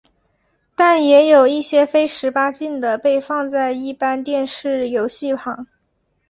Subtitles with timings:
[0.75, 5.67] 但也有一些非十八禁的被放在一般电视游戏旁。